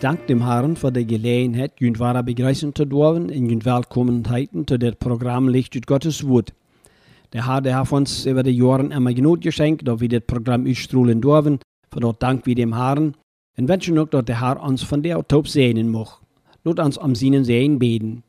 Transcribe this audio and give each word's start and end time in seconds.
Dem 0.00 0.40
Herrn 0.40 0.76
voor 0.76 0.92
de 0.92 1.04
gelegenheid, 1.06 1.72
jullie 1.74 1.98
ware 1.98 2.22
begrüßen 2.22 2.72
te 2.72 2.86
dürfen 2.86 3.30
in 3.30 3.42
jullie 3.42 3.62
welkommenheiten 3.62 4.64
te 4.64 4.78
dit 4.78 4.98
Programm 4.98 5.48
Licht 5.48 5.74
uit 5.74 5.86
Gottes 5.86 6.22
Woord. 6.22 6.52
Der 7.32 7.44
Herr, 7.44 7.60
der 7.60 7.76
hat 7.76 7.92
uns 7.92 8.24
über 8.24 8.42
die 8.42 8.56
Jahre 8.56 8.86
immer 8.86 9.12
genug 9.12 9.42
geschenkt, 9.42 9.86
dass 9.86 10.00
wir 10.00 10.08
das 10.08 10.22
Programm 10.26 10.66
ausstrahlen 10.66 11.20
dürfen. 11.20 11.58
Für 11.90 12.00
dort 12.00 12.22
dank 12.22 12.46
wir 12.46 12.54
dem 12.54 12.74
Herrn 12.74 13.14
und 13.58 13.68
wünschen 13.68 13.98
auch, 13.98 14.08
dass 14.08 14.24
der 14.24 14.40
Herr 14.40 14.62
uns 14.62 14.82
von 14.82 15.02
der 15.02 15.22
Taub 15.28 15.46
sehnen 15.46 15.90
mag. 15.90 16.20
Lass 16.64 16.86
uns 16.86 16.98
am 16.98 17.14
Sinnen 17.14 17.44
sehen 17.44 17.78
beten. 17.78 18.22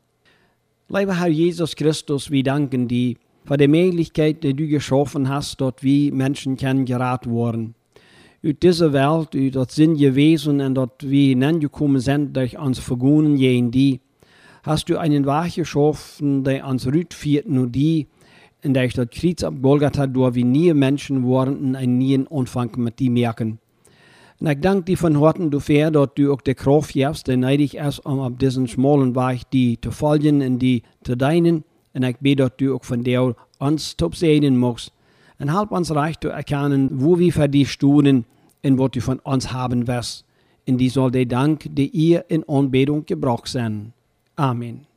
Lieber 0.89 1.19
Herr 1.19 1.29
Jesus 1.29 1.77
Christus, 1.77 2.29
wir 2.31 2.43
danken 2.43 2.89
dir 2.89 3.15
für 3.45 3.55
die 3.55 3.69
Möglichkeit, 3.69 4.43
die 4.43 4.53
du 4.53 4.67
geschaffen 4.67 5.29
hast, 5.29 5.61
dass 5.61 5.75
wir 5.79 6.13
Menschen 6.13 6.57
kennengelernt 6.57 7.27
worden. 7.27 7.75
Uit 8.43 8.63
dieser 8.63 8.91
Welt, 8.91 9.35
uit 9.35 9.53
dat 9.53 9.71
Sinn 9.71 9.95
gewesen 9.95 10.61
und 10.61 10.73
dass 10.73 10.89
wir 11.01 11.27
hineingekommen 11.29 12.01
sind 12.01 12.35
durch 12.35 12.57
uns 12.57 12.79
Vergungen 12.79 13.37
jen 13.37 13.69
die, 13.69 13.99
hast 14.63 14.89
du 14.89 14.97
einen 14.97 15.27
Weg 15.27 15.55
geschaffen, 15.55 16.43
der 16.43 16.65
uns 16.65 16.87
rüt 16.87 17.13
führt, 17.13 17.47
nur 17.47 17.67
die, 17.67 18.07
in 18.63 18.73
der 18.73 18.85
ich 18.85 18.93
das 18.93 19.09
Kreuz 19.11 19.43
ab 19.43 19.53
Golgatha 19.61 20.07
durch 20.07 20.33
wie 20.33 20.43
nie 20.43 20.73
Menschen 20.73 21.23
waren 21.23 21.57
und 21.59 21.75
einen 21.75 21.99
neuen 21.99 22.27
Anfang 22.31 22.71
mit 22.77 22.97
die 22.97 23.11
merken. 23.11 23.59
Und 24.39 24.47
ich 24.47 24.59
danke 24.59 24.85
dir 24.85 24.97
von 24.97 25.19
Horten 25.19 25.51
dafür, 25.51 25.91
dass 25.91 26.09
du 26.15 26.33
auch 26.33 26.41
die 26.41 26.55
Kraft 26.55 26.93
gibst, 26.93 27.27
der 27.27 27.37
neidig 27.37 27.77
ist, 27.77 27.99
um 27.99 28.19
auf 28.19 28.37
diesen 28.37 28.67
schmalen 28.67 29.15
Weg 29.15 29.43
die 29.53 29.79
zu 29.79 29.91
folgen 29.91 30.41
und 30.41 30.57
die 30.57 30.81
zu 31.03 31.15
deinen. 31.15 31.63
Und 31.93 32.03
ich 32.03 32.17
bete, 32.17 32.43
dass 32.43 32.57
du 32.57 32.75
auch 32.75 32.83
von 32.83 33.03
der 33.03 33.35
uns 33.59 33.95
top 33.97 34.15
sehen 34.15 34.57
magst. 34.57 34.91
Und 35.41 35.51
halb 35.51 35.71
uns 35.71 35.93
reich 35.93 36.19
zu 36.19 36.29
erkennen, 36.29 36.89
wo 36.91 37.17
wir 37.17 37.47
die 37.47 37.65
stehen 37.65 38.25
und 38.63 38.77
was 38.77 38.91
du 38.91 39.01
von 39.01 39.17
uns 39.19 39.51
haben 39.51 39.87
wirst. 39.87 40.23
Und 40.67 40.77
die 40.77 40.89
soll 40.89 41.09
der 41.09 41.25
Dank, 41.25 41.67
der 41.67 41.91
ihr 41.91 42.25
in 42.29 42.47
Anbetung 42.47 43.07
gebraucht 43.07 43.47
sein. 43.47 43.91
Amen. 44.35 44.90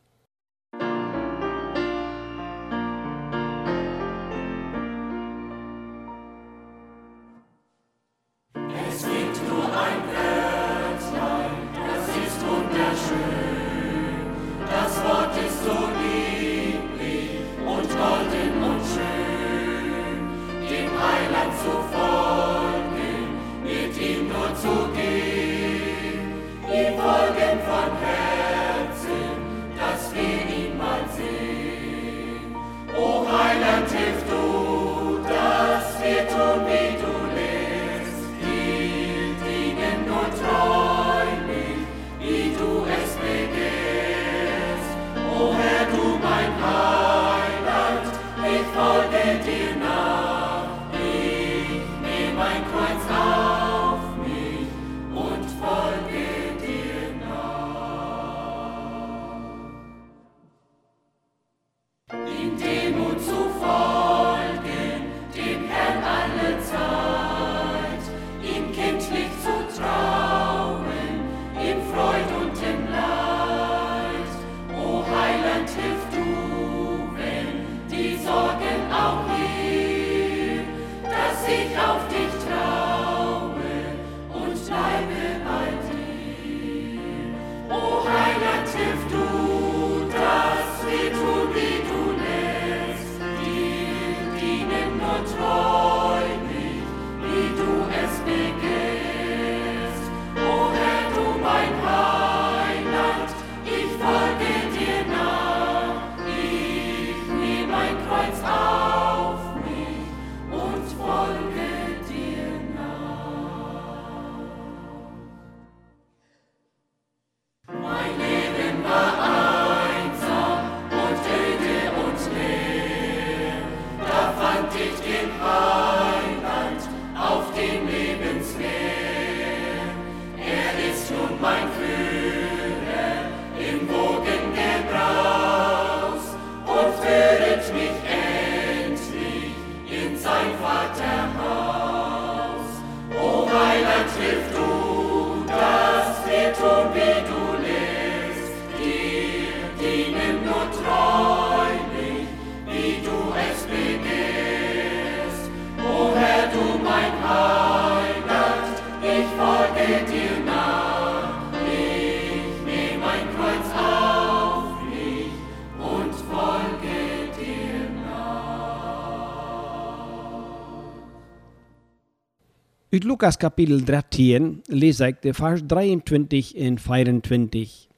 Uit 172.94 173.02
Lukas 173.02 173.36
kapitel 173.36 173.80
13 173.84 174.62
lese 174.68 175.08
ich 175.08 175.16
de 175.16 175.32
Vers 175.32 175.66
23 175.66 176.54
en 176.56 176.78
24. 176.78 177.88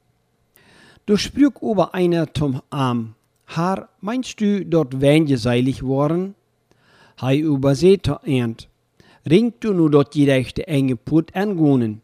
Du 1.05 1.17
sprüch 1.17 1.61
über 1.61 1.93
einer 1.93 2.33
zum 2.33 2.63
Arm, 2.71 3.13
Herr, 3.45 3.89
meinst 4.01 4.41
du, 4.41 4.65
dort 4.65 4.99
wären 4.99 5.27
seilig 5.37 5.83
worden? 5.83 6.33
Hei 7.21 7.37
überseht 7.37 8.07
ernt. 8.23 8.69
Ringt 9.29 9.63
du 9.63 9.71
nur 9.73 9.91
dort 9.91 10.15
die 10.15 10.27
rechte 10.27 10.67
enge 10.67 10.95
Put 10.95 11.35
angehen, 11.35 12.01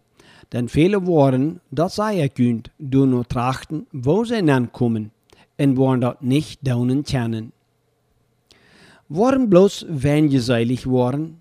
denn 0.52 0.70
viele 0.70 1.08
worden, 1.08 1.62
das 1.72 1.96
sei 1.96 2.20
er 2.20 2.30
künnt, 2.30 2.70
du 2.78 3.08
nur 3.08 3.28
trachten, 3.28 3.88
wo 3.92 4.24
sie 4.24 4.48
ankommen, 4.52 5.10
und 5.58 5.78
wollen 5.78 6.02
dort 6.02 6.22
nicht 6.22 6.68
daunen 6.68 7.04
kennen. 7.04 7.54
Worden 9.10 9.50
bloß 9.50 9.88
wären 9.90 10.30
seilig 10.30 10.86
worden? 10.86 11.40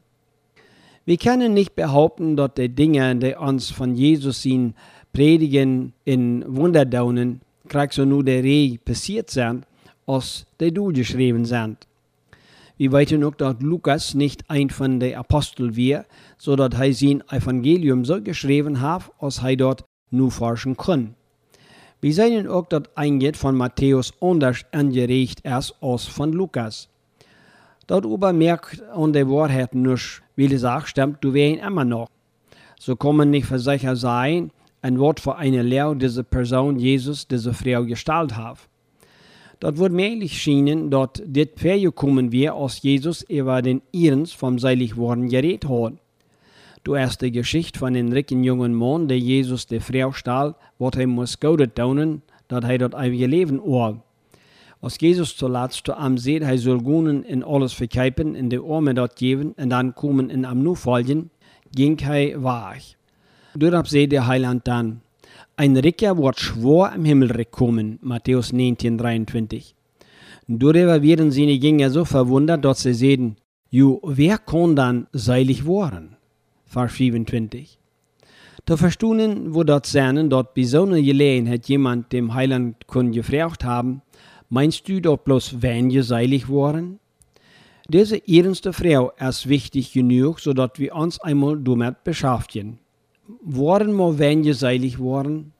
Wir 1.04 1.16
können 1.16 1.52
nicht 1.52 1.74
behaupten, 1.74 2.36
dass 2.36 2.54
die 2.54 2.68
Dinge, 2.68 3.16
die 3.16 3.34
uns 3.34 3.70
von 3.70 3.96
Jesus 3.96 4.42
sind, 4.42 4.74
predigen 5.12 5.94
in 6.04 6.44
Wunderdaunen, 6.46 7.40
krieg 7.68 7.92
so 7.92 8.04
nur 8.04 8.22
der 8.22 8.44
Reh 8.44 8.78
passiert 8.78 9.28
sind, 9.28 9.66
als 10.06 10.46
die 10.60 10.72
du 10.72 10.92
geschrieben 10.92 11.44
sind. 11.44 11.88
Wir 12.76 12.92
wissen 12.92 13.24
auch, 13.24 13.34
dass 13.34 13.56
Lukas 13.60 14.14
nicht 14.14 14.48
ein 14.48 14.70
von 14.70 15.00
den 15.00 15.16
Aposteln 15.16 15.76
war, 15.76 16.04
so 16.38 16.54
dass 16.54 16.80
er 16.80 16.92
sein 16.92 17.22
Evangelium 17.30 18.04
so 18.04 18.22
geschrieben 18.22 18.80
hat, 18.80 19.10
als 19.18 19.42
er 19.42 19.56
dort 19.56 19.84
nur 20.10 20.30
forschen 20.30 20.76
kann. 20.76 21.14
Wir 22.00 22.14
sehen 22.14 22.46
auch, 22.48 22.66
dass 22.66 22.82
einige 22.94 23.34
von 23.34 23.56
Matthäus 23.56 24.12
anders 24.20 24.64
angeregt 24.72 25.40
ist 25.40 25.74
als 25.80 26.04
von 26.04 26.32
Lukas. 26.32 26.88
Darüber 27.86 28.32
merkt 28.32 28.82
an 28.90 29.12
der 29.12 29.28
Wahrheit 29.28 29.74
nicht, 29.74 30.22
wie 30.36 30.48
die 30.48 30.56
Sache 30.56 30.86
stimmt, 30.86 31.18
du 31.20 31.34
wen 31.34 31.58
immer 31.58 31.84
noch. 31.84 32.08
So 32.78 32.96
man 33.12 33.30
nicht 33.30 33.46
versichert 33.46 33.98
sein, 33.98 34.50
ein 34.82 34.98
Wort 34.98 35.20
für 35.20 35.36
eine 35.36 35.62
Lehre 35.62 35.96
diese 35.96 36.24
Person 36.24 36.78
Jesus, 36.78 37.26
diese 37.28 37.54
Frau 37.54 37.84
gestaltet 37.84 38.36
hat. 38.36 38.58
Dort 39.60 39.78
wird 39.78 39.92
mählich 39.92 40.42
schienen, 40.42 40.90
dort 40.90 41.22
dit 41.24 41.54
kommen 41.94 42.32
wir, 42.32 42.54
aus 42.54 42.82
Jesus 42.82 43.22
über 43.22 43.62
den 43.62 43.80
Ihrens 43.92 44.32
vom 44.32 44.58
seilig 44.58 44.96
worden 44.96 45.28
geredet 45.28 45.68
hat. 45.68 45.94
Du 46.82 46.96
die 47.20 47.30
Geschichte 47.30 47.78
von 47.78 47.94
den 47.94 48.12
ricken 48.12 48.42
jungen 48.42 48.74
Mann, 48.74 49.06
der 49.06 49.20
Jesus 49.20 49.68
der 49.68 49.80
Frau 49.80 50.10
stahl, 50.10 50.56
wat 50.78 50.96
er 50.96 51.06
muss 51.06 51.38
goudet 51.38 51.76
tun, 51.76 52.22
dat 52.48 52.64
hij 52.64 52.78
dat 52.78 52.94
ewige 52.94 53.28
Leben 53.28 53.60
oor. 53.60 54.02
Als 54.82 54.98
Jesus 54.98 55.36
zuletzt 55.36 55.86
zu 55.86 55.96
am 55.96 56.16
hij 56.16 56.58
soll 56.58 56.82
gehen 56.82 57.24
in 57.24 57.44
alles 57.44 57.72
verkeipen, 57.72 58.34
in 58.34 58.48
de 58.48 58.60
Arme 58.60 58.94
dort 58.94 59.14
geben, 59.14 59.54
und 59.56 59.70
dann 59.70 59.94
kommen 59.94 60.28
in 60.28 60.44
am 60.44 60.60
nu 60.60 60.74
folgen, 60.74 61.30
ging 61.70 61.96
hij 62.00 62.34
weg. 62.42 62.96
Dort 63.54 63.86
seht 63.86 64.10
der 64.10 64.26
Heiland 64.26 64.66
dann, 64.66 65.00
ein 65.54 65.76
Ricker 65.76 66.18
wird 66.18 66.40
schwor 66.40 66.92
im 66.96 67.04
Himmel 67.04 67.44
kommen, 67.44 68.00
Matthäus 68.02 68.52
19, 68.52 68.98
23. 68.98 69.72
Darüber 70.48 71.00
werden 71.00 71.30
seine 71.30 71.52
Jünger 71.52 71.90
so 71.90 72.04
verwundert, 72.04 72.64
dass 72.64 72.82
sie 72.82 72.94
sehen, 72.94 73.36
jo, 73.70 74.00
wer 74.02 74.38
kann 74.38 74.74
dann 74.74 75.06
seilig 75.12 75.64
werden? 75.64 76.16
Vers 76.66 76.96
27. 76.96 77.78
Te 78.64 78.76
verstoenen 78.76 79.52
wo 79.52 79.64
dat 79.64 79.86
zijn 79.86 80.28
dat 80.28 80.52
bij 80.54 80.64
zo'n 80.64 81.04
Gelegenheit 81.04 81.66
jemand 81.66 82.10
dem 82.10 82.30
Heiland 82.30 82.84
kon 82.86 83.12
gefragt 83.12 83.62
haben, 83.62 84.02
meinst 84.52 84.86
du 84.86 85.00
dat 85.00 85.24
bloß 85.24 85.62
wenn 85.62 85.90
je 85.90 86.02
seilig 86.02 86.48
worden? 86.48 86.98
Diese 87.88 88.20
ernste 88.28 88.72
Frau 88.72 89.10
ist 89.18 89.48
wichtig 89.48 89.92
genug, 89.92 90.40
sodass 90.40 90.72
wir 90.76 90.94
uns 90.94 91.18
einmal 91.20 91.58
damit 91.58 92.04
beschäftigen. 92.04 92.78
Worden 93.42 93.94
wir 93.96 94.18
wenn 94.18 94.52
seilig 94.52 94.98
worden? 94.98 95.52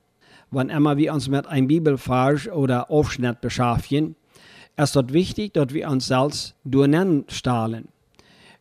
Wann 0.50 0.68
immer 0.68 0.98
wir 0.98 1.14
uns 1.14 1.28
mit 1.28 1.46
einem 1.46 1.68
Bibelvers 1.68 2.48
oder 2.48 2.90
Aufschnitt 2.90 3.40
beschäftigen, 3.40 4.14
ist 4.76 4.94
es 4.94 5.12
wichtig, 5.12 5.54
dass 5.54 5.72
wir 5.72 5.88
uns 5.88 6.08
selbst 6.08 6.54
durcheinander 6.64 7.24
stahlen. 7.28 7.88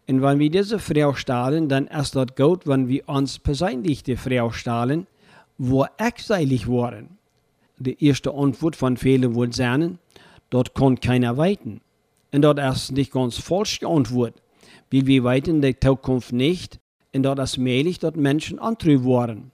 Und 0.07 0.22
wenn 0.22 0.39
wir 0.39 0.50
diese 0.50 0.80
Frau 0.80 1.13
stahlen, 1.13 1.68
dann 1.68 1.88
ist 1.88 2.16
das 2.16 2.27
gut, 2.38 2.66
wenn 2.68 2.88
wir 2.88 3.07
uns 3.10 3.38
persönlich 3.38 4.04
die 4.04 4.16
Frau 4.16 4.50
stahlen, 4.51 5.07
wo 5.57 5.86
seilig 6.18 6.69
waren. 6.69 7.18
Die 7.77 8.06
erste 8.06 8.34
Antwort 8.34 8.75
von 8.75 8.95
vielen 8.95 9.36
wird 9.36 9.54
sein, 9.54 9.98
dort 10.51 10.75
kann 10.75 11.00
keiner 11.00 11.38
weiten. 11.38 11.81
Und 12.31 12.44
dort 12.44 12.59
ist 12.59 12.92
nicht 12.92 13.12
ganz 13.12 13.39
falsch 13.39 13.80
die 13.80 13.88
Antwort, 13.88 14.36
weil 14.92 15.07
wir 15.07 15.24
weiten 15.24 15.62
die 15.62 15.77
Zukunft 15.80 16.31
nicht, 16.31 16.80
und 17.13 17.24
dort 17.24 17.39
ist 17.39 17.57
möglich, 17.57 18.00
dass 18.00 18.15
Menschen 18.15 18.59
antrüb 18.59 19.03
waren. 19.03 19.51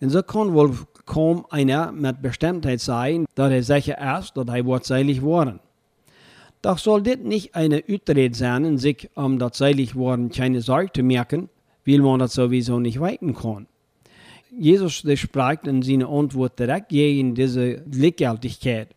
Und 0.00 0.10
so 0.10 0.22
kann 0.22 0.54
wohl 0.54 0.74
kaum 1.06 1.46
einer 1.50 1.92
mit 1.92 2.22
Bestimmtheit 2.22 2.80
sagen, 2.80 3.26
dass 3.34 3.52
er 3.52 3.62
sicher 3.62 4.18
ist, 4.18 4.36
dass 4.36 4.48
er 4.48 4.66
wird 4.66 4.84
seilig 4.84 5.22
waren. 5.22 5.60
Doch 6.62 6.78
soll 6.78 7.02
dit 7.02 7.24
nicht 7.24 7.54
eine 7.54 7.82
Utred 7.88 8.36
sein, 8.36 8.76
sich 8.76 9.08
um 9.14 9.38
das 9.38 9.56
seilig 9.56 9.94
worden 9.94 10.30
keine 10.30 10.60
Sorge 10.60 10.92
zu 10.92 11.02
merken, 11.02 11.48
weil 11.86 12.00
man 12.00 12.18
das 12.18 12.34
sowieso 12.34 12.80
nicht 12.80 13.00
weiten 13.00 13.34
kann. 13.34 13.66
Jesus 14.56 14.92
spricht 14.94 15.66
in 15.66 15.82
seiner 15.82 16.08
Antwort 16.08 16.58
direkt 16.58 16.88
gegen 16.88 17.34
diese 17.34 17.82
Gleichgültigkeit. 17.82 18.88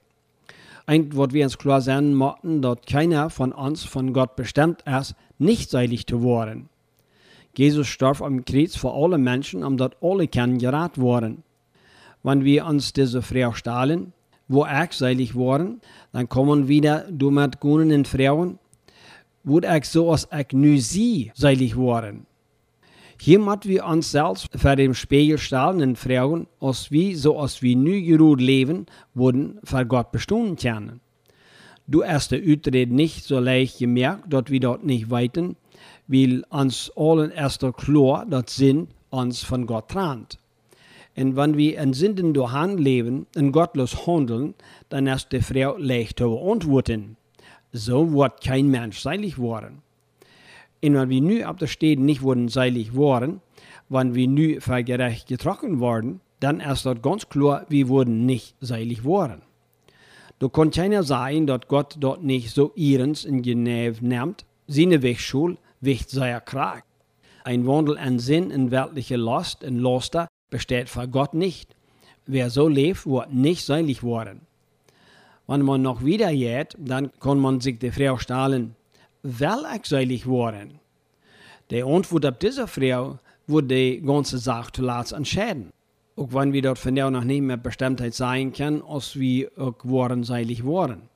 Ein, 0.86 1.16
was 1.16 1.32
wir 1.32 1.46
uns 1.46 1.58
klar 1.58 1.82
sagen 1.82 2.14
möchten, 2.14 2.62
dass 2.62 2.80
keiner 2.88 3.30
von 3.30 3.54
uns 3.54 3.84
von 3.84 4.12
Gott 4.12 4.36
bestimmt 4.36 4.84
ist, 4.86 5.16
nicht 5.38 5.70
seilig 5.70 6.06
zu 6.08 6.24
werden. 6.24 6.70
Jesus 7.56 7.88
starb 7.88 8.22
am 8.22 8.44
Kreuz 8.44 8.76
für 8.76 8.92
alle 8.92 9.18
Menschen, 9.18 9.64
um 9.64 9.78
dass 9.78 9.92
alle 10.02 10.28
können 10.28 10.58
gerat 10.58 10.98
worden. 10.98 11.44
Wenn 12.24 12.44
wir 12.44 12.66
uns 12.66 12.94
diese 12.94 13.22
Frau 13.22 13.54
stahlen, 13.54 14.12
wo 14.48 14.66
ich 14.66 14.94
seilig 14.94 15.36
worden, 15.36 15.82
dann 16.12 16.28
kommen 16.28 16.68
wieder 16.68 17.06
du 17.10 17.32
mit 17.32 17.60
Gunen 17.60 18.06
Frauen, 18.06 18.60
wo 19.44 19.60
ich 19.60 19.86
so 19.86 20.12
als 20.12 20.28
ich 20.38 20.52
nu 20.52 20.78
sie 20.78 21.32
seilig 21.34 21.76
worden. 21.76 22.26
Hier 23.26 23.40
müssen 23.40 23.70
wir 23.70 23.86
uns 23.86 24.12
selbst 24.12 24.50
vor 24.54 24.76
dem 24.76 24.94
Spiegel 24.94 25.38
stellen 25.38 25.82
und 25.82 25.98
fragen, 25.98 26.46
als 26.60 26.92
wir 26.92 27.18
so 27.18 27.40
als 27.40 27.62
wir 27.62 27.78
nu 27.78 28.04
geruht 28.04 28.42
leben, 28.42 28.86
wurden 29.14 29.60
für 29.64 29.86
Gott 29.86 30.12
bestimmt 30.12 30.60
können. 30.60 31.00
Du 31.88 32.04
hast 32.04 32.34
der 32.34 32.46
Utred 32.46 32.92
nicht 32.92 33.24
so 33.24 33.40
leicht 33.40 33.80
gemerkt, 33.80 34.26
dass 34.34 34.50
wir 34.50 34.60
dort 34.60 34.84
nicht 34.84 35.10
weiten, 35.10 35.56
weil 36.06 36.44
uns 36.50 36.92
allen 36.98 37.32
erst 37.32 37.66
klar, 37.78 38.26
dass 38.26 38.58
sind 38.58 38.90
uns 39.10 39.42
von 39.42 39.68
Gott 39.68 39.88
trennt. 39.88 40.38
Und 41.16 41.38
wenn 41.38 41.56
wir 41.56 41.80
in 41.80 41.94
Sünden 41.94 42.34
durch 42.34 42.52
Hand 42.52 42.78
leben 42.78 43.26
und 43.38 43.54
gottlos 43.54 44.06
handeln, 44.06 44.54
dann 44.90 45.08
ist 45.08 45.32
die 45.32 45.42
Frau 45.42 45.78
leicht 45.78 46.20
zu 46.20 46.38
antworten. 46.42 47.16
So 47.72 48.12
wird 48.12 48.44
kein 48.44 48.68
Mensch 48.68 49.00
seilig 49.00 49.38
worden. 49.38 49.82
Wenn 50.84 51.10
wir 51.10 51.22
nu 51.22 51.46
ab 51.46 51.60
der 51.60 51.68
Stelle 51.68 52.02
nicht 52.02 52.24
wurden 52.24 52.50
seilig 52.50 52.94
worden, 52.94 53.40
wenn 53.88 54.16
wir 54.16 54.28
nu 54.28 54.60
für 54.60 54.84
gerecht 54.84 55.28
getroffen 55.30 55.80
worden, 55.80 56.20
dann 56.42 56.60
ist 56.60 56.86
dort 56.86 57.02
ganz 57.02 57.30
klar, 57.30 57.66
wir 57.70 57.88
wurden 57.88 58.26
nicht 58.26 58.54
seilig 58.60 59.06
worden. 59.06 59.44
Da 60.40 60.50
kann 60.50 60.72
keiner 60.72 61.04
sagen, 61.04 61.48
dass 61.48 61.70
Gott 61.70 61.96
dort 62.02 62.22
nicht 62.22 62.52
so 62.52 62.74
ihrens 62.76 63.24
in 63.24 63.44
Genève 63.44 64.02
nimmt, 64.02 64.46
seine 64.68 65.02
Wegschul, 65.02 65.58
wicht 65.80 66.10
seiner 66.10 66.42
Krag. 66.42 66.84
Ein 67.46 67.66
Wandel 67.66 67.98
an 67.98 68.20
Sinn 68.20 68.52
in 68.52 68.70
weltliche 68.70 69.16
Last 69.16 69.64
und 69.64 69.80
Laster 69.80 70.28
besteht 70.50 70.90
vor 70.90 71.08
Gott 71.08 71.34
nicht. 71.34 71.78
Wer 72.26 72.50
so 72.50 72.68
lebt, 72.68 73.06
wird 73.06 73.34
nicht 73.34 73.66
seilig 73.66 74.04
worden. 74.04 74.42
Wenn 75.48 75.62
man 75.62 75.82
noch 75.82 76.04
wieder 76.04 76.34
geht, 76.34 76.76
dann 76.78 77.10
kann 77.22 77.40
man 77.40 77.62
sich 77.62 77.80
die 77.80 77.92
Frau 77.92 78.18
stellen, 78.18 78.76
ich 79.24 79.86
seilig 79.86 80.26
worden? 80.28 80.80
Die 81.72 81.84
Antwort 81.84 82.26
auf 82.26 82.38
diese 82.40 82.68
Frau 82.68 83.20
wird 83.48 83.72
die 83.72 84.02
ganze 84.02 84.38
Sache 84.38 84.72
zuletzt 84.74 85.14
entscheiden. 85.14 85.72
Auch 86.16 86.34
wenn 86.34 86.54
wir 86.54 86.62
dort 86.62 86.80
von 86.80 86.96
der 86.96 87.10
noch 87.10 87.24
nicht 87.24 87.42
mehr 87.42 87.58
Bestimmtheit 87.58 88.14
sein 88.14 88.54
können, 88.54 88.84
als 88.84 89.18
wir 89.18 89.50
auch 89.58 89.84
worden 89.84 90.24
seilig 90.24 90.64
worden. 90.64 91.10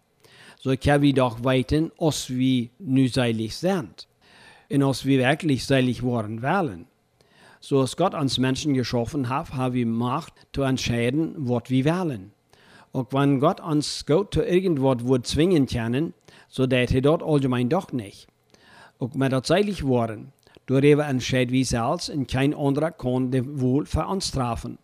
So 0.59 0.75
können 0.75 1.03
wir 1.03 1.13
doch 1.13 1.43
weiten, 1.43 1.91
als 1.99 2.29
wir 2.29 2.69
nu 2.79 3.07
seilig 3.07 3.55
sind. 3.55 4.07
Und 4.69 4.83
als 4.83 5.05
wir 5.05 5.19
wirklich 5.19 5.65
seilig 5.65 6.01
worden 6.01 6.41
wollen 6.41 6.87
so 7.59 7.81
als 7.81 7.97
Gott 7.97 8.13
uns 8.13 8.37
Menschen 8.37 8.73
geschaffen 8.73 9.29
hat, 9.29 9.53
haben 9.53 9.73
wir 9.73 9.85
Macht 9.85 10.33
zu 10.53 10.61
entscheiden, 10.61 11.33
was 11.37 11.63
wir 11.67 11.85
wollen. 11.85 12.31
Und 12.97 13.13
wenn 13.13 13.39
Gott 13.39 13.59
uns 13.61 14.07
Gott 14.07 14.33
zu 14.33 14.41
irgendwas 14.41 15.07
wird 15.07 15.27
zwingen 15.27 15.67
können, 15.67 16.15
so 16.47 16.65
tät 16.65 16.91
er 16.91 17.01
dort 17.01 17.21
allgemein 17.21 17.69
doch 17.69 17.91
nicht. 17.91 18.25
Und 18.97 19.13
mit 19.13 19.31
der 19.31 19.43
zeitlich 19.43 19.83
worden, 19.83 20.33
darüber 20.65 21.05
entscheidet 21.05 21.51
wir 21.51 21.63
selbst 21.63 22.09
und 22.09 22.27
kein 22.27 22.55
anderer 22.55 22.89
kann 22.89 23.29
den 23.29 23.61
wohl 23.61 23.85
für 23.85 24.07
uns 24.07 24.31
treffen. 24.31 24.79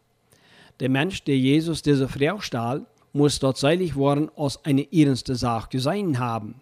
Der 0.80 0.90
Mensch, 0.90 1.24
der 1.24 1.40
Jesus 1.40 1.82
diese 1.82 2.08
Frau 2.08 2.40
stahl, 2.40 2.86
muss 3.14 3.40
tatsächlich 3.40 3.96
worden 3.96 4.30
als 4.36 4.64
eine 4.64 4.94
ernste 4.94 5.34
Sache 5.34 5.70
gesehen 5.72 6.20
haben. 6.20 6.62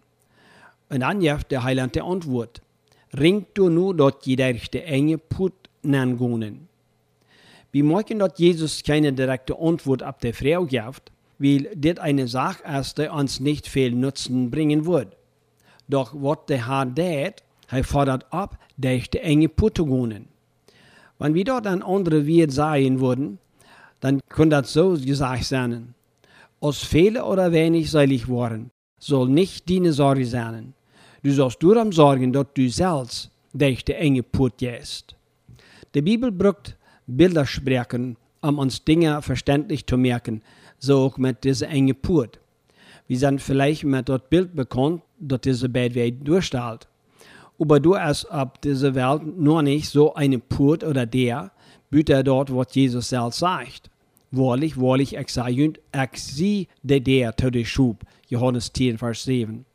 Und 0.88 1.02
dann 1.02 1.20
gibt 1.20 1.52
der 1.52 1.66
Heiland 1.66 1.96
die 1.96 2.02
Antwort. 2.02 2.62
Ringt 3.20 3.50
du 3.56 3.68
nur 3.68 3.94
dort 3.94 4.26
jeder 4.26 4.54
der 4.54 4.88
enge 4.88 5.18
Put 5.18 5.52
nangungen. 5.82 6.70
Wir 7.74 7.84
merken, 7.84 8.20
dass 8.20 8.40
Jesus 8.40 8.84
keine 8.84 9.12
direkte 9.12 9.60
Antwort 9.60 10.02
auf 10.02 10.18
die 10.20 10.32
Frau 10.32 10.64
gibt, 10.64 11.12
weil 11.42 11.70
das 11.76 11.98
eine 11.98 12.28
Sache 12.28 12.64
ist, 12.80 13.00
die 13.00 13.08
uns 13.08 13.40
nicht 13.40 13.68
viel 13.68 13.92
Nutzen 13.92 14.52
bringen 14.52 14.86
wird. 14.86 15.18
Doch 15.88 16.14
was 16.14 16.46
der 16.48 16.68
Herr 16.68 16.94
tät, 16.94 17.44
er 17.70 17.84
fordert 17.84 18.32
ab, 18.32 18.60
durch 18.78 19.10
die 19.10 19.20
enge 19.20 19.50
Putagonen. 19.50 20.28
Wenn 21.18 21.34
wir 21.34 21.44
dort 21.44 21.66
ein 21.66 21.82
anderer 21.82 22.26
Wirt 22.26 22.52
sein 22.52 23.00
würden, 23.00 23.40
dann 24.02 24.20
könnte 24.30 24.62
das 24.62 24.74
so 24.74 24.92
gesagt 24.92 25.46
sein. 25.46 25.96
Aus 26.60 26.84
viele 26.84 27.26
oder 27.26 27.52
wenig 27.52 27.90
seilig 27.90 28.28
worden, 28.28 28.70
soll 29.00 29.30
nicht 29.30 29.68
deine 29.70 29.94
Sorge 29.94 30.26
sein. 30.26 30.74
Du 31.24 31.32
sollst 31.32 31.64
darum 31.64 31.92
sorgen, 31.92 32.34
dass 32.34 32.48
du 32.54 32.70
selbst 32.70 33.32
durch 33.54 33.84
die 33.84 33.94
enge 33.94 34.24
Put 34.24 34.58
gehst. 34.58 35.16
Die 35.96 36.02
Bibel 36.02 36.32
braucht 36.32 36.78
Bildersprechen, 37.08 38.18
um 38.42 38.60
uns 38.60 38.84
Dinge 38.84 39.22
verständlich 39.22 39.86
zu 39.88 39.98
merken, 39.98 40.42
so 40.82 40.98
auch 40.98 41.18
mit 41.18 41.44
dieser 41.44 41.70
enge 41.70 41.94
Put. 41.94 42.40
Wir 43.08 43.18
sind 43.18 43.42
vielleicht 43.42 43.84
mit 43.84 44.10
dort 44.10 44.30
Bild 44.30 44.56
bekannt, 44.56 45.04
dass 45.20 45.42
diese 45.42 45.70
beide 45.70 45.96
Welt 45.96 46.28
durchstrahlt. 46.28 46.88
Aber 47.60 47.80
du 47.80 47.98
hast 47.98 48.26
ab 48.26 48.62
dieser 48.62 48.96
Welt 48.96 49.38
nur 49.38 49.62
nicht 49.62 49.90
so 49.90 50.16
eine 50.16 50.40
Put 50.40 50.84
oder 50.84 51.06
der, 51.06 51.52
bitte 51.92 52.24
dort, 52.24 52.54
was 52.54 52.74
Jesus 52.74 53.10
selbst 53.10 53.40
sagt. 53.40 53.90
Wahrlich, 54.32 54.80
wahrlich, 54.80 55.16
ich 55.16 55.30
sage 55.30 55.74
ich 56.14 56.20
sie 56.20 56.68
der 56.82 57.02
der 57.02 57.38
zu 57.38 57.52
der 57.52 57.66
Schub. 57.66 58.04
Johannes 58.30 58.72
10, 58.74 58.98
Vers 58.98 59.24
7. 59.26 59.66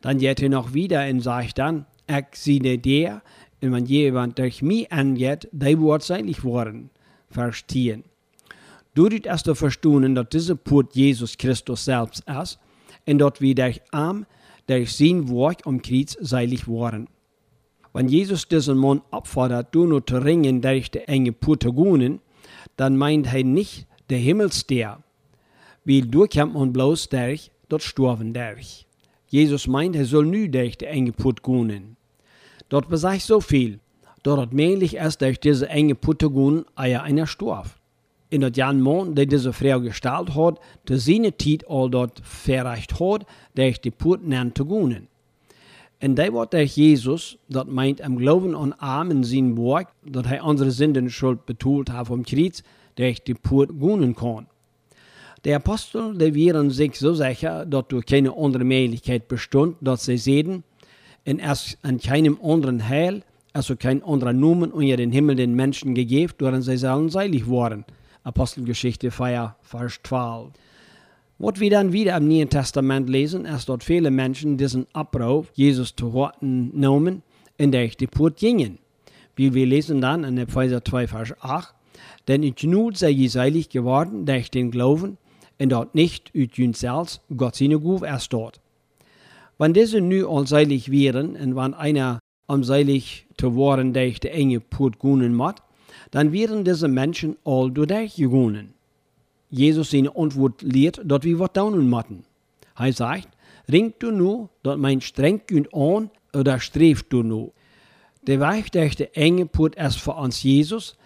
Dann 0.00 0.18
geht 0.18 0.40
er 0.40 0.48
noch 0.48 0.72
wieder 0.72 1.06
und 1.08 1.20
sagt 1.20 1.58
dann, 1.58 1.86
ich 2.08 2.26
sehe 2.32 2.78
der, 2.78 3.20
und 3.60 3.72
wenn 3.72 3.84
jemand 3.84 4.38
durch 4.38 4.62
mich 4.62 4.90
angeht, 4.90 5.48
der 5.52 5.78
wird 5.78 6.02
seilig 6.02 6.44
worden. 6.44 6.90
Vers 7.28 7.64
10. 7.66 8.04
Durch 8.94 9.24
es 9.24 9.42
zu 9.44 9.54
verstehen, 9.54 10.14
dass 10.16 10.28
diese 10.30 10.56
Put 10.56 10.96
Jesus 10.96 11.38
Christus 11.38 11.84
selbst 11.84 12.24
ist 12.28 12.58
und 13.06 13.18
dass 13.18 13.40
wir 13.40 13.54
durch 13.54 13.80
Arm, 13.92 14.26
durch 14.66 14.92
sein 14.96 15.28
Werk 15.28 15.64
am 15.64 15.80
Kreuz 15.80 16.16
seilig 16.20 16.66
waren. 16.66 17.08
Wenn 17.92 18.08
Jesus 18.08 18.48
diesen 18.48 18.78
Mann 18.78 19.02
abfordert, 19.12 19.74
du 19.74 19.86
nur 19.86 20.04
zu 20.04 20.18
ringen 20.18 20.60
durch 20.60 20.90
die 20.90 21.06
enge 21.06 21.32
gehen, 21.32 22.20
dann 22.76 22.96
meint 22.96 23.32
er 23.32 23.44
nicht 23.44 23.86
der 24.10 24.18
Himmelsster, 24.18 25.02
weil 25.84 26.02
du 26.02 26.26
kommt 26.26 26.54
man 26.54 26.72
bloß 26.72 27.08
durch, 27.10 27.52
dort 27.68 27.82
sterben 27.82 28.32
durch. 28.32 28.86
Jesus 29.28 29.68
meint, 29.68 29.94
er 29.94 30.04
soll 30.04 30.26
nu 30.26 30.48
durch 30.48 30.78
die 30.78 30.86
enge 30.86 31.12
Put 31.12 31.44
gehen. 31.44 31.96
Dort 32.68 32.88
besagt 32.88 33.22
so 33.22 33.40
viel, 33.40 33.78
dort 34.24 34.52
männlich 34.52 34.96
erst 34.96 35.20
durch 35.20 35.38
diese 35.38 35.68
enge 35.68 35.94
Put 35.94 36.18
gehen, 36.18 36.64
eier 36.74 37.02
einer 37.04 37.28
starb 37.28 37.79
in 38.30 38.40
dat 38.40 38.56
Jan 38.56 38.80
Mann, 38.80 39.14
der 39.14 39.26
diese 39.26 39.52
Frau 39.52 39.80
gestaltet 39.80 40.34
hat, 40.34 40.60
der 40.88 40.98
seine 40.98 41.36
Zeit 41.36 41.68
all 41.68 41.90
dort 41.90 42.20
verreicht 42.24 42.98
hat, 43.00 43.26
der 43.56 43.68
ich 43.68 43.80
die 43.80 43.90
Put 43.90 44.26
nennt 44.26 44.56
zu 44.56 44.64
gehen. 44.64 45.08
Und 46.02 46.16
der 46.16 46.32
wird 46.32 46.52
der 46.54 46.64
Jesus, 46.64 47.36
das 47.48 47.66
meint 47.66 48.00
am 48.00 48.16
Glauben 48.16 48.56
an 48.56 48.72
Arm 48.74 49.10
in 49.10 49.24
sein 49.24 49.58
Werk, 49.58 49.88
dass 50.06 50.30
er 50.30 50.44
unsere 50.44 50.70
Sünden 50.70 51.10
schuld 51.10 51.44
betont 51.44 51.90
hat 51.90 52.06
vom 52.06 52.24
Kreuz, 52.24 52.62
der 52.96 53.10
ich 53.10 53.22
die 53.22 53.34
Put 53.34 53.78
gehen 53.78 54.14
kann. 54.14 54.46
Der 55.44 55.56
Apostel, 55.56 56.16
der 56.16 56.34
wären 56.34 56.70
sich 56.70 56.96
so 56.96 57.14
sicher, 57.14 57.66
dass 57.66 57.88
durch 57.88 58.06
keine 58.06 58.36
andere 58.36 58.64
Möglichkeit 58.64 59.26
bestund, 59.26 59.76
dass 59.80 60.04
sie 60.04 60.18
sehen, 60.18 60.64
und 61.26 61.38
es 61.40 61.76
an 61.82 61.98
keinem 61.98 62.38
anderen 62.42 62.88
Heil, 62.88 63.22
also 63.52 63.76
kein 63.76 64.02
anderer 64.02 64.32
Numen 64.32 64.70
unter 64.70 64.96
den 64.96 65.12
Himmel 65.12 65.36
den 65.36 65.54
Menschen 65.54 65.94
gegeben, 65.94 66.32
woran 66.38 66.62
sie 66.62 66.76
sollen 66.76 67.08
seilig 67.10 67.50
waren. 67.50 67.84
Apostelgeschichte 68.22 69.10
4, 69.10 69.56
Vers 69.62 70.00
12. 70.02 70.50
Was 71.38 71.58
wir 71.58 71.70
dann 71.70 71.92
wieder 71.92 72.16
im 72.18 72.28
Neuen 72.28 72.50
Testament 72.50 73.08
lesen, 73.08 73.46
ist 73.46 73.68
dort 73.70 73.82
viele 73.82 74.10
Menschen 74.10 74.58
diesen 74.58 74.86
Abruf, 74.92 75.50
Jesus 75.54 75.96
zu 75.96 76.12
horten, 76.12 76.70
nehmen, 76.78 77.22
in 77.56 77.72
der 77.72 77.84
ich 77.84 77.96
Put 78.10 78.36
gingen. 78.36 78.78
Wie 79.36 79.54
wir 79.54 79.64
lesen 79.64 80.02
dann 80.02 80.24
in 80.24 80.36
Epheser 80.36 80.84
2, 80.84 81.06
Vers 81.08 81.34
8, 81.40 81.74
denn 82.28 82.42
in 82.42 82.54
Gnut 82.54 82.98
sei 82.98 83.08
je 83.08 83.28
seilig 83.28 83.70
geworden, 83.70 84.26
durch 84.26 84.50
den 84.50 84.70
Glauben, 84.70 85.16
und 85.58 85.70
dort 85.70 85.94
nicht 85.94 86.34
ut 86.34 86.58
jün 86.58 86.74
selbst, 86.74 87.22
Gott 87.34 87.56
seine 87.56 87.78
Guf 87.78 88.02
erst 88.02 88.32
dort. 88.34 88.60
Wenn 89.56 89.72
diese 89.72 90.00
nu 90.00 90.28
allseilig 90.28 90.90
wären, 90.90 91.36
und 91.36 91.56
wenn 91.56 91.72
einer 91.72 92.20
um 92.46 92.64
seilig 92.64 93.26
zu 93.38 93.54
worden 93.54 93.92
durch 93.94 94.20
die 94.20 94.28
enge 94.28 94.60
Put 94.60 94.98
gunen 94.98 95.34
macht, 95.34 95.62
dann 96.10 96.32
wären 96.32 96.64
diese 96.64 96.88
Menschen 96.88 97.36
all 97.44 97.70
durchgegangen. 97.70 98.74
Jesus 99.50 99.90
seine 99.90 100.14
Antwort 100.16 100.62
lehrt, 100.62 101.00
dass 101.04 101.24
wir 101.24 101.38
was 101.38 101.52
tun 101.52 101.88
müssen. 101.88 102.24
Er 102.76 102.92
sagt, 102.92 103.28
ringt 103.70 104.02
du 104.02 104.10
nur, 104.10 104.48
dass 104.62 104.78
mein 104.78 105.00
streng 105.00 105.42
und 105.52 105.72
an, 105.74 106.10
oder 106.32 106.60
streft 106.60 107.12
du 107.12 107.22
nur. 107.22 107.52
Der 108.26 108.40
Weg 108.40 108.70
durch 108.72 108.96
die 108.96 109.12
enge 109.14 109.46
Put 109.46 109.74
ist 109.74 109.98
für 109.98 110.14
uns 110.14 110.42
Jesus, 110.42 110.96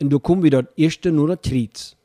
und 0.00 0.10
du 0.10 0.18
kommst 0.18 0.42
wieder 0.42 0.66
erste 0.76 1.12
nur 1.12 1.28
der 1.28 1.40
Tritt. 1.40 1.96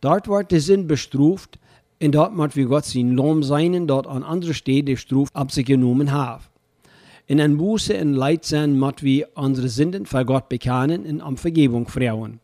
Dort 0.00 0.28
wird 0.28 0.52
der 0.52 0.60
Sinn 0.60 0.86
bestruft, 0.86 1.58
und 2.00 2.14
dort 2.14 2.34
muss 2.34 2.56
wir 2.56 2.66
Gott 2.66 2.84
sein 2.84 3.12
Lohn 3.12 3.42
sein, 3.42 3.86
dort 3.86 4.06
an 4.06 4.22
andere 4.22 4.52
die 4.52 4.96
Struf 4.96 5.28
genommen 5.32 6.12
haben. 6.12 6.44
In 7.26 7.40
ein 7.40 7.56
Buße 7.56 7.98
und 8.00 8.14
Leid 8.14 8.44
sein, 8.44 8.78
muss 8.78 9.02
wir 9.02 9.28
unsere 9.34 9.68
Sünden 9.68 10.06
vor 10.06 10.24
Gott 10.24 10.48
bekennen 10.48 11.06
und 11.06 11.22
um 11.22 11.36
Vergebung 11.36 11.86
fragen. 11.86 12.40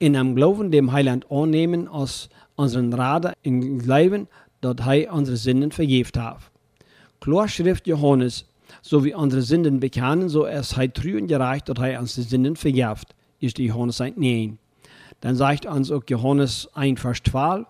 In 0.00 0.16
einem 0.16 0.34
Glauben 0.34 0.72
dem 0.72 0.90
Heiland 0.90 1.30
annehmen 1.30 1.86
als 1.86 2.28
unseren 2.56 2.92
Rader 2.92 3.34
im 3.42 3.78
Leben, 3.80 4.26
dort 4.60 4.80
er 4.86 5.12
unsere 5.12 5.36
Sünden 5.36 5.70
vergebt 5.70 6.18
hat. 6.18 6.38
Klar 7.20 7.48
Schrift 7.48 7.86
Johannes, 7.86 8.46
so 8.82 9.04
wie 9.04 9.14
unsere 9.14 9.42
Sünden 9.42 9.78
bekennen, 9.78 10.28
so 10.28 10.44
ist 10.44 10.76
er 10.76 10.92
treu 10.92 11.16
und 11.16 11.28
gerecht, 11.28 11.68
dort 11.68 11.78
er 11.78 12.00
unsere 12.00 12.26
Sünden 12.26 12.56
vergibt. 12.56 13.14
Ist 13.38 13.58
Johannes 13.58 14.00
1, 14.00 14.16
9. 14.16 14.58
Dann 15.20 15.36
sagt 15.36 15.66
uns 15.66 15.90
auch 15.92 16.02
Johannes 16.08 16.68
1, 16.74 17.00
Vers 17.00 17.18
12, 17.30 17.66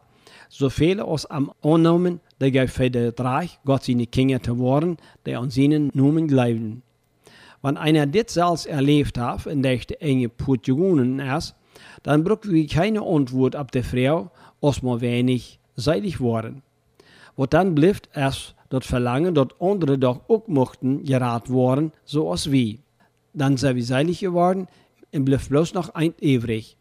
so 0.48 0.70
viele 0.70 1.04
aus 1.04 1.26
am 1.26 1.52
annehmen, 1.62 2.20
der 2.40 2.50
gibt 2.50 2.70
für 2.70 2.90
das 2.90 3.14
Reich 3.18 3.58
Gott 3.64 3.84
seine 3.84 4.06
Kinder 4.06 4.42
zu 4.42 4.58
worden, 4.58 4.96
der 5.26 5.40
an 5.40 5.50
seinen 5.50 5.90
Namen 5.94 6.26
glauben. 6.26 6.82
Wenn 7.62 7.76
einer 7.76 8.06
das 8.06 8.34
selbst 8.34 8.66
erlebt 8.66 9.18
hat, 9.18 9.46
in 9.46 9.62
der 9.62 9.76
die 9.76 10.00
enge 10.00 10.28
Putjunen 10.30 11.20
ist, 11.20 11.54
dann 12.02 12.24
braucht 12.24 12.50
wir 12.50 12.66
keine 12.66 13.02
Antwort 13.02 13.54
auf 13.54 13.66
die 13.68 13.82
Frau, 13.82 14.30
als 14.62 14.82
wir 14.82 15.00
wenig 15.00 15.58
seilig 15.76 16.20
waren. 16.20 16.62
Was 17.36 17.50
dann 17.50 17.74
bleibt, 17.74 18.08
ist 18.16 18.54
das 18.70 18.86
Verlangen, 18.86 19.34
dass 19.34 19.48
andere 19.60 19.98
doch 19.98 20.28
auch 20.28 20.46
mochten 20.48 21.04
gerat 21.04 21.50
worden, 21.50 21.92
so 22.04 22.30
als 22.30 22.50
wir. 22.50 22.78
Dann 23.34 23.56
sind 23.56 23.76
wir 23.76 23.84
seilig 23.84 24.20
geworden 24.20 24.66
und 25.12 25.24
bleibt 25.24 25.48
bloß 25.48 25.74
noch 25.74 25.94
ein 25.94 26.14
übrig. 26.20 26.76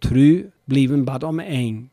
Trü 0.00 0.50
blieben 0.66 1.04
bad 1.04 1.24
am 1.24 1.38
eng. 1.38 1.90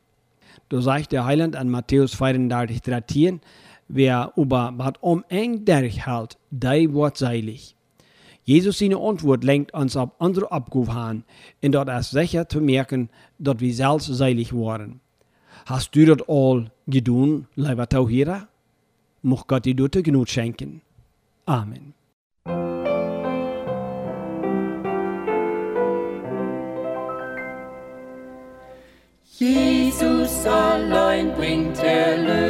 Da 0.72 0.80
sagt 0.80 1.12
der 1.12 1.26
Heiland 1.26 1.58
an 1.58 1.70
Matthäus 1.70 2.16
34, 2.16 2.82
13, 2.82 3.42
wer 3.90 4.32
über 4.38 4.72
was 4.78 4.94
eng 5.28 5.66
durchhält, 5.66 6.38
der 6.50 6.94
wird 6.94 7.18
seilig. 7.18 7.76
Jesus 8.46 8.80
seine 8.80 8.98
Antwort 8.98 9.44
lenkt 9.44 9.74
uns 9.74 9.98
auf 9.98 10.12
unsere 10.18 10.50
Abgabe 10.50 10.94
an, 10.94 11.24
und 11.62 11.74
dort 11.74 11.90
ist 11.90 12.12
sicher 12.12 12.48
zu 12.48 12.62
merken, 12.62 13.10
dass 13.38 13.60
wir 13.60 13.74
selbst 13.74 14.06
seilig 14.16 14.54
waren. 14.54 15.02
Hast 15.66 15.94
du 15.94 16.06
das 16.06 16.26
all 16.30 16.72
getan, 16.88 17.48
lieber 17.56 17.90
Tauhierer? 17.90 18.48
Mocht 19.24 19.50
Gott 19.50 19.66
dir 19.66 19.76
dort 19.76 20.02
genug 20.02 20.30
schenken. 20.30 20.84
Amen. 21.46 21.94
Tell 31.52 31.76
till 31.76 32.41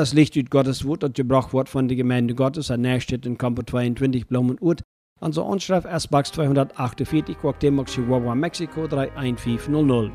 Is 0.00 0.12
licht 0.12 0.36
uit 0.36 0.46
Gottes 0.48 0.82
woord 0.82 1.00
dat 1.00 1.10
gebracht 1.14 1.50
wordt 1.50 1.70
van 1.70 1.86
de 1.86 1.94
gemeente 1.94 2.36
Gottes 2.36 2.70
aan 2.70 2.80
Nijstedt 2.80 3.26
in 3.26 3.36
Kampo 3.36 3.62
22 3.62 4.26
Bloemen-Oud. 4.26 4.82
Onze 5.20 5.40
onschrift 5.40 5.86
S-Box 6.00 6.30
248, 6.30 7.36
Quacktemox, 7.36 7.94
Chihuahua, 7.94 8.34
Mexico 8.34 8.86
31500. 8.86 10.12